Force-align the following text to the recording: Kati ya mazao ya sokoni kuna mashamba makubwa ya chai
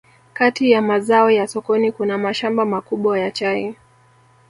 Kati 0.33 0.71
ya 0.71 0.81
mazao 0.81 1.31
ya 1.31 1.47
sokoni 1.47 1.91
kuna 1.91 2.17
mashamba 2.17 2.65
makubwa 2.65 3.19
ya 3.19 3.31
chai 3.31 3.75